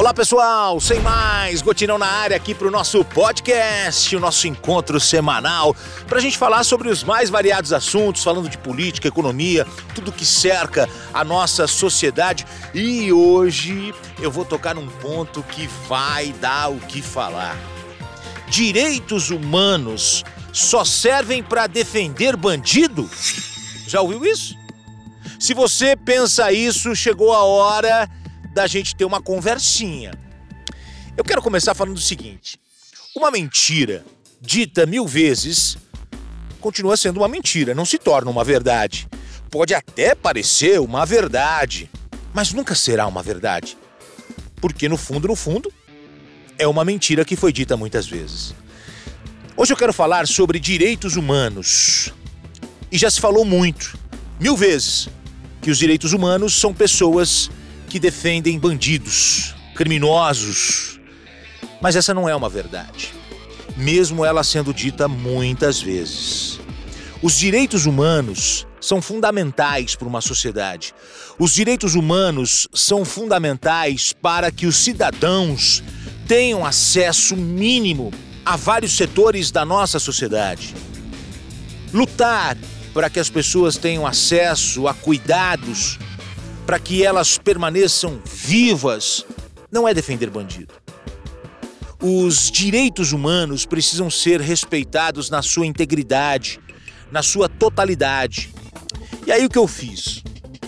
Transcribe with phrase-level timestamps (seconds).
[0.00, 4.98] Olá pessoal, sem mais, Gotinão na área aqui para o nosso podcast, o nosso encontro
[4.98, 5.76] semanal,
[6.08, 10.24] para a gente falar sobre os mais variados assuntos, falando de política, economia, tudo que
[10.24, 12.46] cerca a nossa sociedade.
[12.72, 17.54] E hoje eu vou tocar num ponto que vai dar o que falar.
[18.48, 23.06] Direitos humanos só servem para defender bandido?
[23.86, 24.56] Já ouviu isso?
[25.38, 28.08] Se você pensa isso, chegou a hora
[28.52, 30.12] da gente ter uma conversinha.
[31.16, 32.58] Eu quero começar falando o seguinte:
[33.14, 34.04] uma mentira
[34.40, 35.76] dita mil vezes
[36.60, 39.08] continua sendo uma mentira, não se torna uma verdade.
[39.50, 41.90] Pode até parecer uma verdade,
[42.32, 43.76] mas nunca será uma verdade.
[44.60, 45.72] Porque no fundo, no fundo,
[46.58, 48.54] é uma mentira que foi dita muitas vezes.
[49.56, 52.12] Hoje eu quero falar sobre direitos humanos.
[52.92, 53.98] E já se falou muito,
[54.38, 55.08] mil vezes,
[55.60, 57.50] que os direitos humanos são pessoas
[57.90, 61.00] que defendem bandidos, criminosos.
[61.82, 63.12] Mas essa não é uma verdade,
[63.76, 66.60] mesmo ela sendo dita muitas vezes.
[67.20, 70.94] Os direitos humanos são fundamentais para uma sociedade.
[71.38, 75.82] Os direitos humanos são fundamentais para que os cidadãos
[76.26, 78.12] tenham acesso mínimo
[78.44, 80.74] a vários setores da nossa sociedade.
[81.92, 82.56] Lutar
[82.94, 85.98] para que as pessoas tenham acesso a cuidados
[86.70, 89.26] para que elas permaneçam vivas,
[89.72, 90.72] não é defender bandido.
[92.00, 96.60] Os direitos humanos precisam ser respeitados na sua integridade,
[97.10, 98.54] na sua totalidade.
[99.26, 100.22] E aí o que eu fiz?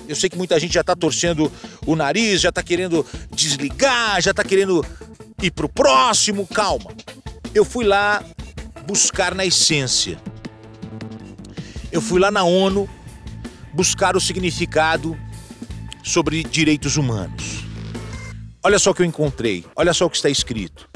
[0.09, 1.53] Eu sei que muita gente já está torcendo
[1.87, 4.85] o nariz, já está querendo desligar, já está querendo
[5.41, 6.49] ir para o próximo.
[6.49, 6.91] Calma.
[7.55, 8.25] Eu fui lá
[8.89, 10.21] buscar na essência.
[11.93, 12.91] Eu fui lá na ONU
[13.73, 15.17] buscar o significado
[16.03, 17.65] sobre direitos humanos.
[18.63, 20.89] Olha só o que eu encontrei, olha só o que está escrito.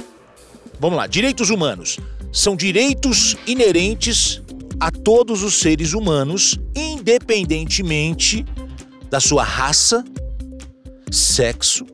[0.78, 1.98] Vamos lá, direitos humanos
[2.32, 4.42] são direitos inerentes
[4.78, 8.44] a todos os seres humanos, independentemente
[9.08, 10.04] da sua raça,
[11.10, 11.86] sexo,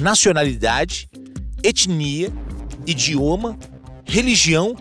[0.00, 1.08] nacionalidade,
[1.62, 2.32] etnia,
[2.86, 3.58] idioma,
[4.04, 4.74] religião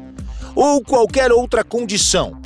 [0.56, 2.40] ou qualquer outra condição.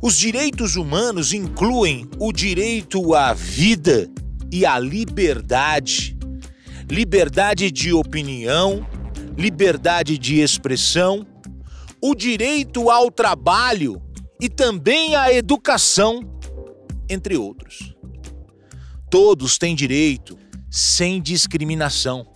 [0.00, 4.08] Os direitos humanos incluem o direito à vida,
[4.52, 6.14] e a liberdade.
[6.90, 8.86] Liberdade de opinião,
[9.36, 11.26] liberdade de expressão,
[12.02, 14.02] o direito ao trabalho
[14.38, 16.20] e também à educação,
[17.08, 17.94] entre outros.
[19.10, 20.38] Todos têm direito,
[20.70, 22.26] sem discriminação.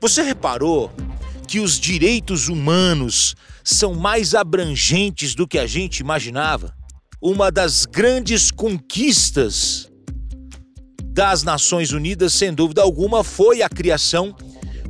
[0.00, 0.92] Você reparou
[1.48, 3.34] que os direitos humanos
[3.64, 6.76] são mais abrangentes do que a gente imaginava?
[7.20, 9.90] Uma das grandes conquistas
[11.14, 14.34] das Nações Unidas, sem dúvida alguma, foi a criação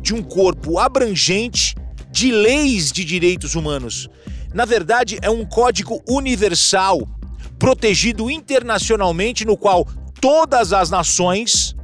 [0.00, 1.74] de um corpo abrangente
[2.10, 4.08] de leis de direitos humanos.
[4.54, 7.06] Na verdade, é um código universal,
[7.58, 9.86] protegido internacionalmente, no qual
[10.18, 11.76] todas as nações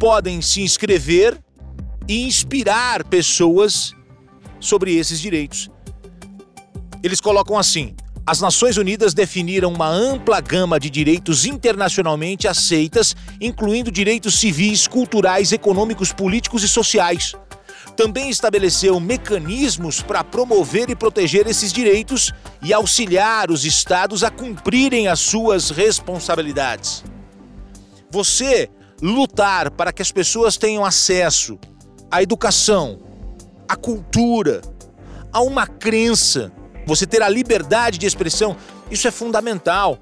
[0.00, 1.38] podem se inscrever
[2.08, 3.92] e inspirar pessoas
[4.58, 5.68] sobre esses direitos.
[7.02, 7.94] Eles colocam assim:
[8.26, 15.52] as Nações Unidas definiram uma ampla gama de direitos internacionalmente aceitas, incluindo direitos civis, culturais,
[15.52, 17.34] econômicos, políticos e sociais.
[17.96, 25.06] Também estabeleceu mecanismos para promover e proteger esses direitos e auxiliar os estados a cumprirem
[25.06, 27.04] as suas responsabilidades.
[28.10, 28.68] Você
[29.00, 31.56] lutar para que as pessoas tenham acesso
[32.10, 32.98] à educação,
[33.68, 34.62] à cultura,
[35.32, 36.50] a uma crença,
[36.86, 38.56] você ter a liberdade de expressão,
[38.90, 39.98] isso é fundamental.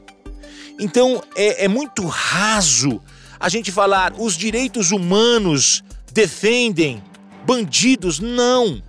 [0.79, 3.01] Então é, é muito raso
[3.41, 7.03] a gente falar os direitos humanos defendem
[7.47, 8.21] bandidos.
[8.21, 8.83] Não!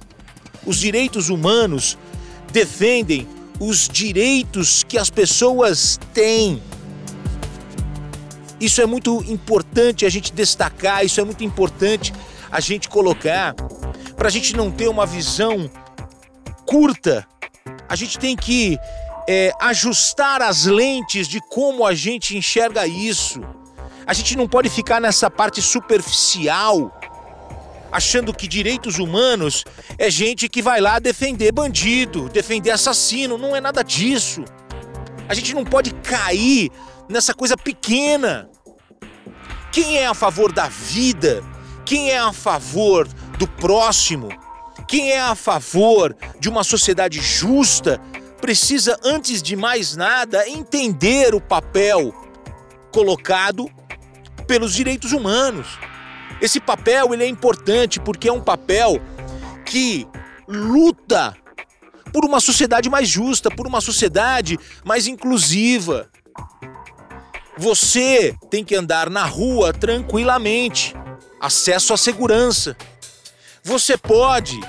[0.65, 1.97] Os direitos humanos
[2.51, 3.27] defendem
[3.59, 6.61] os direitos que as pessoas têm.
[8.59, 12.13] Isso é muito importante a gente destacar, isso é muito importante
[12.51, 13.53] a gente colocar,
[14.15, 15.69] para a gente não ter uma visão
[16.65, 17.27] curta
[17.87, 18.77] a gente tem que
[19.27, 23.41] é, ajustar as lentes de como a gente enxerga isso.
[24.05, 26.99] A gente não pode ficar nessa parte superficial,
[27.91, 29.63] achando que direitos humanos
[29.97, 33.37] é gente que vai lá defender bandido, defender assassino.
[33.37, 34.43] Não é nada disso.
[35.27, 36.71] A gente não pode cair
[37.09, 38.47] nessa coisa pequena.
[39.71, 41.43] Quem é a favor da vida?
[41.83, 44.29] Quem é a favor do próximo?
[44.87, 47.99] Quem é a favor de uma sociedade justa
[48.39, 52.13] precisa, antes de mais nada, entender o papel
[52.91, 53.69] colocado
[54.47, 55.79] pelos direitos humanos.
[56.41, 59.01] Esse papel ele é importante porque é um papel
[59.65, 60.07] que
[60.47, 61.35] luta
[62.13, 66.09] por uma sociedade mais justa, por uma sociedade mais inclusiva.
[67.57, 70.95] Você tem que andar na rua tranquilamente,
[71.41, 72.75] acesso à segurança.
[73.65, 74.59] Você pode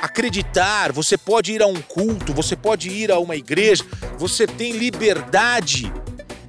[0.00, 3.84] acreditar, você pode ir a um culto, você pode ir a uma igreja,
[4.16, 5.92] você tem liberdade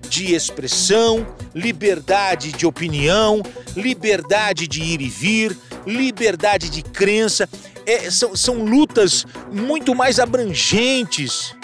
[0.08, 1.26] de expressão,
[1.56, 3.42] liberdade de opinião,
[3.76, 7.50] liberdade de ir e vir, liberdade de crença.
[7.88, 11.56] É, são, são lutas muito mais abrangentes.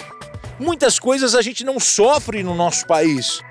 [0.59, 3.41] Muitas coisas a gente não sofre no nosso país.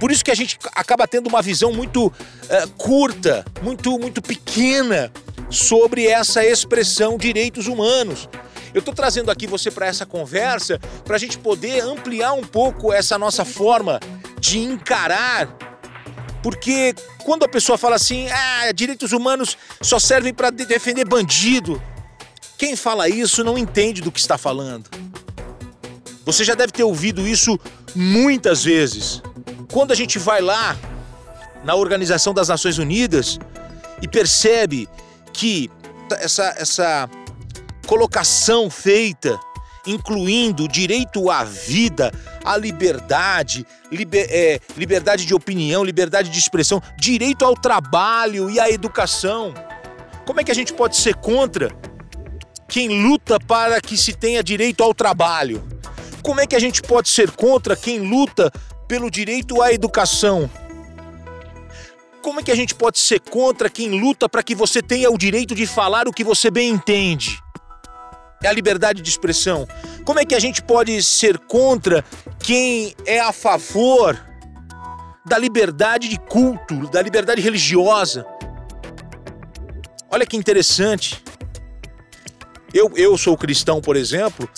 [0.00, 5.12] Por isso que a gente acaba tendo uma visão muito uh, curta, muito, muito pequena
[5.50, 8.28] sobre essa expressão direitos humanos.
[8.74, 12.92] Eu estou trazendo aqui você para essa conversa para a gente poder ampliar um pouco
[12.92, 13.98] essa nossa forma
[14.38, 15.48] de encarar.
[16.42, 21.82] Porque quando a pessoa fala assim, ah, direitos humanos só servem para defender bandido,
[22.56, 24.88] quem fala isso não entende do que está falando.
[26.24, 27.58] Você já deve ter ouvido isso
[27.94, 29.22] muitas vezes.
[29.72, 30.76] Quando a gente vai lá
[31.64, 33.38] na Organização das Nações Unidas
[34.02, 34.88] e percebe
[35.32, 35.70] que
[36.20, 37.10] essa, essa
[37.86, 39.38] colocação feita,
[39.86, 42.12] incluindo o direito à vida,
[42.44, 48.70] à liberdade, liber, é, liberdade de opinião, liberdade de expressão, direito ao trabalho e à
[48.70, 49.54] educação.
[50.24, 51.70] Como é que a gente pode ser contra
[52.68, 55.66] quem luta para que se tenha direito ao trabalho?
[56.22, 58.52] Como é que a gente pode ser contra quem luta
[58.86, 60.50] pelo direito à educação?
[62.22, 65.16] Como é que a gente pode ser contra quem luta para que você tenha o
[65.16, 67.38] direito de falar o que você bem entende?
[68.42, 69.66] É a liberdade de expressão.
[70.04, 72.04] Como é que a gente pode ser contra
[72.40, 74.18] quem é a favor
[75.24, 78.26] da liberdade de culto, da liberdade religiosa?
[80.10, 81.22] Olha que interessante.
[82.72, 84.48] Eu, eu sou cristão, por exemplo,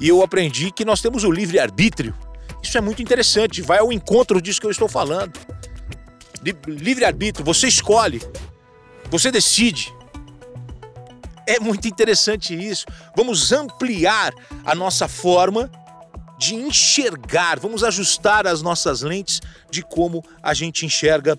[0.00, 2.14] e eu aprendi que nós temos o livre-arbítrio.
[2.62, 5.32] Isso é muito interessante, vai ao encontro disso que eu estou falando
[6.66, 8.20] livre-arbítrio, você escolhe,
[9.10, 9.92] você decide.
[11.46, 12.86] É muito interessante isso.
[13.16, 14.32] Vamos ampliar
[14.64, 15.70] a nossa forma
[16.38, 19.40] de enxergar, vamos ajustar as nossas lentes
[19.70, 21.38] de como a gente enxerga,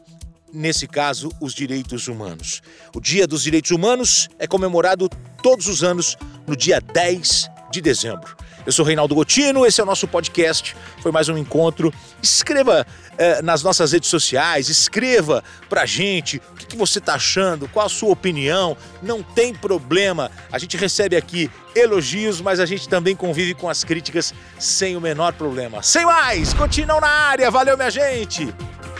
[0.53, 2.61] nesse caso, os direitos humanos.
[2.95, 5.09] O Dia dos Direitos Humanos é comemorado
[5.41, 6.15] todos os anos
[6.47, 8.37] no dia 10 de dezembro.
[8.65, 10.75] Eu sou Reinaldo Gotino, esse é o nosso podcast.
[11.01, 11.93] Foi mais um encontro.
[12.21, 12.87] Escreva
[13.17, 17.85] eh, nas nossas redes sociais, escreva pra gente o que, que você tá achando, qual
[17.85, 18.77] a sua opinião.
[19.01, 20.31] Não tem problema.
[20.51, 25.01] A gente recebe aqui elogios, mas a gente também convive com as críticas sem o
[25.01, 25.83] menor problema.
[25.83, 27.51] Sem mais, continuam na área.
[27.51, 28.53] Valeu, minha gente.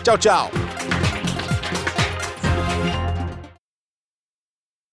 [0.04, 0.73] Tchau, tchau.